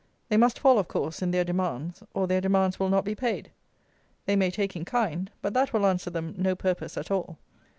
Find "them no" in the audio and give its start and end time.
6.09-6.55